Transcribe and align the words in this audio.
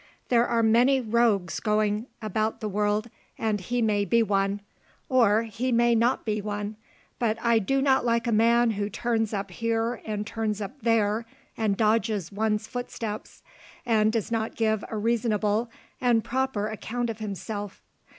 There 0.29 0.47
are 0.47 0.63
many 0.63 0.99
rogues 0.99 1.59
going 1.59 2.07
about 2.23 2.59
the 2.59 2.67
world, 2.67 3.07
and 3.37 3.61
he 3.61 3.83
may 3.83 4.03
be 4.03 4.23
one, 4.23 4.61
or 5.09 5.43
he 5.43 5.71
may 5.71 5.93
not 5.93 6.25
be 6.25 6.41
one; 6.41 6.75
but 7.19 7.37
I 7.39 7.59
do 7.59 7.83
not 7.83 8.03
like 8.03 8.25
a 8.25 8.31
man 8.31 8.71
who 8.71 8.89
turns 8.89 9.31
up 9.31 9.51
here 9.51 10.01
and 10.03 10.25
turns 10.25 10.59
up 10.59 10.81
there, 10.81 11.27
and 11.55 11.77
dodges 11.77 12.31
one's 12.31 12.65
footsteps, 12.65 13.43
and 13.85 14.11
does 14.11 14.31
not 14.31 14.55
give 14.55 14.83
a 14.89 14.97
reasonable 14.97 15.69
and 16.01 16.23
proper 16.23 16.65
account 16.67 17.11
of 17.11 17.19
himself. 17.19 17.83